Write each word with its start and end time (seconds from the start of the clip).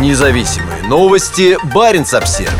Независимые 0.00 0.82
новости. 0.88 1.56
Барин 1.72 2.02
обсерва 2.02 2.50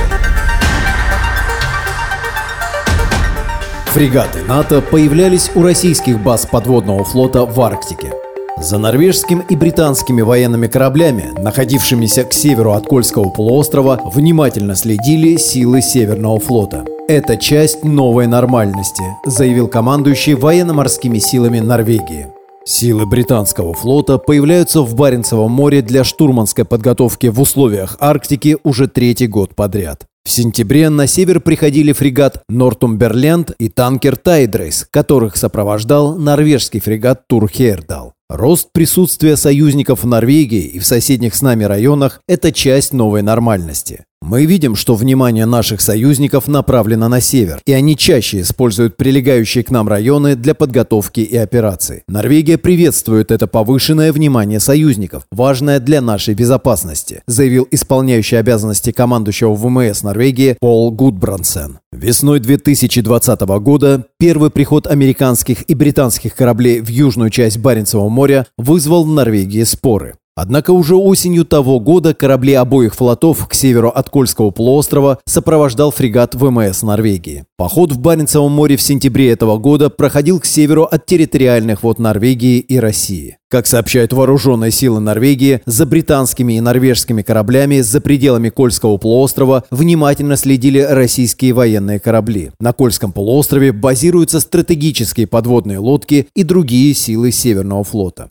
Фрегаты 3.87 4.39
НАТО 4.47 4.81
появлялись 4.81 5.51
у 5.57 5.63
российских 5.63 6.21
баз 6.21 6.47
подводного 6.47 7.03
флота 7.03 7.45
в 7.45 7.61
Арктике. 7.61 8.13
За 8.61 8.79
норвежским 8.79 9.41
и 9.41 9.57
британскими 9.57 10.23
военными 10.23 10.69
кораблями, 10.69 11.33
находившимися 11.37 12.23
к 12.23 12.33
северу 12.33 12.73
от 12.73 12.87
Кольского 12.87 13.31
полуострова, 13.31 14.01
внимательно 14.15 14.77
следили 14.77 15.37
силы 15.37 15.83
Северного 15.83 16.39
флота. 16.39 16.85
«Это 17.09 17.37
часть 17.37 17.83
новой 17.83 18.29
нормальности», 18.29 19.03
заявил 19.27 19.67
командующий 19.67 20.35
военно-морскими 20.35 21.19
силами 21.19 21.59
Норвегии. 21.59 22.29
Силы 22.67 23.05
британского 23.05 23.75
флота 23.75 24.17
появляются 24.17 24.81
в 24.81 24.95
Баренцевом 24.95 25.53
море 25.53 25.83
для 25.83 26.03
штурманской 26.03 26.65
подготовки 26.65 27.27
в 27.27 27.39
условиях 27.39 27.99
Арктики 28.01 28.57
уже 28.65 28.89
третий 28.89 29.27
год 29.27 29.55
подряд. 29.55 30.07
В 30.25 30.31
сентябре 30.31 30.89
на 30.89 31.07
север 31.07 31.41
приходили 31.41 31.93
фрегат 31.93 32.43
«Нортумберленд» 32.49 33.51
и 33.59 33.69
танкер 33.69 34.17
«Тайдрейс», 34.17 34.87
которых 34.91 35.37
сопровождал 35.37 36.17
норвежский 36.17 36.81
фрегат 36.81 37.29
«Турхердал». 37.29 38.15
Рост 38.31 38.71
присутствия 38.73 39.37
союзников 39.37 40.03
в 40.03 40.07
Норвегии 40.07 40.65
и 40.65 40.79
в 40.79 40.87
соседних 40.87 41.35
с 41.35 41.43
нами 41.43 41.65
районах– 41.65 42.23
это 42.27 42.51
часть 42.51 42.95
новой 42.95 43.21
нормальности. 43.21 44.05
Мы 44.27 44.47
видим, 44.47 44.75
что 44.75 44.95
внимание 44.95 45.45
наших 45.45 45.83
союзников 45.83 46.49
направлено 46.49 47.09
на 47.09 47.21
север, 47.21 47.61
и 47.67 47.75
они 47.75 47.95
чаще 47.95 48.41
используют 48.41 48.97
прилегающие 48.97 49.63
к 49.63 49.71
нам 49.71 49.87
районы 49.87 50.35
для 50.35 50.55
подготовки 50.55 51.21
и 51.21 51.37
операций. 51.37 52.05
Норвегия 52.09 52.57
приветствует 52.57 53.31
это 53.31 53.47
повышенное 53.47 54.15
внимание 54.15 54.61
союзников, 54.61 55.25
важное 55.31 55.79
для 55.79 56.01
нашей 56.01 56.33
безопасности, 56.33 57.23
заявил 57.27 57.69
исполняющий 57.71 58.37
обязанности 58.37 58.93
командующего 58.93 59.55
ВМС 59.55 60.03
Норвегии 60.03 60.57
Пол 60.59 60.91
Гудбрансен. 60.91 61.81
Весной 61.93 62.41
2020 62.41 63.41
года 63.43 64.07
первый 64.19 64.49
приход 64.49 64.87
американских 64.87 65.69
и 65.69 65.75
британских 65.75 66.35
кораблей 66.35 66.81
в 66.81 66.89
южную 66.89 67.29
часть 67.29 67.59
Баренцевого 67.59 68.09
моря 68.09 68.47
вызвал 68.57 69.05
в 69.05 69.09
Норвегии 69.09 69.65
споры. 69.65 70.15
Однако 70.37 70.73
уже 70.73 70.97
осенью 70.97 71.45
того 71.45 71.79
года 71.79 72.13
корабли 72.13 72.55
обоих 72.55 72.97
флотов 72.97 73.47
к 73.47 73.55
северу 73.55 73.89
от 73.89 74.11
Кольского 74.11 74.51
полуострова 74.51 75.21
сопровождал 75.25 75.93
фрегат 75.93 76.35
ВМС 76.35 76.83
Норвегии. 76.83 77.45
Поход 77.57 77.93
в 77.93 78.01
Баренцевом 78.01 78.51
море 78.51 78.77
в 78.77 78.83
сентябре 78.83 79.31
этого 79.31 79.59
года 79.59 79.91
проходил 79.91 80.41
к 80.41 80.45
северу 80.45 80.85
от 80.85 81.07
территориальных 81.07 81.85
вод 81.85 82.01
Норвегии 82.01 82.59
и 82.59 82.79
России. 82.81 83.39
Как 83.49 83.69
сообщают 83.69 84.13
вооруженные 84.13 84.73
силы 84.73 84.99
Норвегии, 84.99 85.61
за 85.67 85.87
британскими 85.87 86.55
и 86.55 86.61
норвежскими 86.61 87.23
кораблями 87.23 87.81
за 87.81 88.01
пределами 88.01 88.49
Кольского 88.49 88.97
полуострова 88.97 89.63
внимательно 89.71 90.37
следили 90.37 90.81
российские 90.81 91.53
военные 91.53 92.01
корабли. 92.01 92.51
На 92.59 92.73
Кольском 92.73 93.13
полуострове 93.13 93.71
базируются 93.71 94.41
стратегические 94.41 95.29
подводные 95.29 95.79
лодки 95.79 96.27
и 96.35 96.43
другие 96.43 96.93
силы 96.95 97.31
Северного 97.31 97.85
флота. 97.85 98.31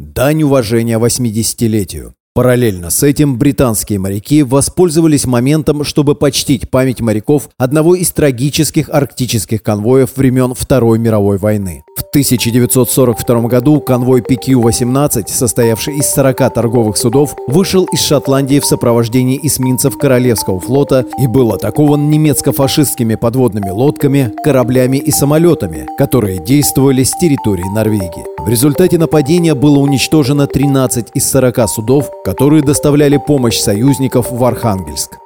Дань 0.00 0.42
уважения 0.44 0.98
80-летию. 0.98 2.14
Параллельно 2.40 2.88
с 2.88 3.02
этим 3.02 3.36
британские 3.36 3.98
моряки 3.98 4.42
воспользовались 4.42 5.26
моментом, 5.26 5.84
чтобы 5.84 6.14
почтить 6.14 6.70
память 6.70 7.02
моряков 7.02 7.50
одного 7.58 7.94
из 7.94 8.12
трагических 8.12 8.88
арктических 8.88 9.62
конвоев 9.62 10.16
времен 10.16 10.54
Второй 10.54 10.98
мировой 10.98 11.36
войны. 11.36 11.84
В 11.98 12.00
1942 12.00 13.42
году 13.42 13.82
конвой 13.82 14.22
PQ-18, 14.22 15.28
состоявший 15.28 15.98
из 15.98 16.08
40 16.14 16.54
торговых 16.54 16.96
судов, 16.96 17.36
вышел 17.46 17.84
из 17.92 18.00
Шотландии 18.00 18.58
в 18.58 18.64
сопровождении 18.64 19.38
эсминцев 19.42 19.98
Королевского 19.98 20.60
флота 20.60 21.04
и 21.22 21.26
был 21.26 21.52
атакован 21.52 22.08
немецко-фашистскими 22.08 23.16
подводными 23.16 23.68
лодками, 23.68 24.32
кораблями 24.42 24.96
и 24.96 25.10
самолетами, 25.10 25.86
которые 25.98 26.42
действовали 26.42 27.02
с 27.02 27.10
территории 27.18 27.68
Норвегии. 27.74 28.24
В 28.38 28.48
результате 28.48 28.96
нападения 28.96 29.54
было 29.54 29.78
уничтожено 29.78 30.46
13 30.46 31.08
из 31.12 31.30
40 31.30 31.68
судов, 31.68 32.10
которые 32.30 32.62
доставляли 32.62 33.16
помощь 33.16 33.58
союзников 33.58 34.30
в 34.30 34.44
Архангельск. 34.44 35.18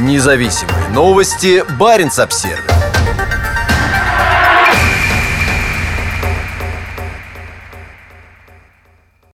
Независимые 0.00 0.88
новости. 0.92 1.62
Барин 1.78 2.10
обсервис 2.18 2.73